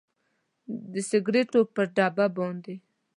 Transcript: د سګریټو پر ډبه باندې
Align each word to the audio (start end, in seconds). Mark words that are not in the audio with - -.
د 0.91 0.93
سګریټو 1.09 1.59
پر 1.73 1.85
ډبه 1.95 2.25
باندې 2.37 2.75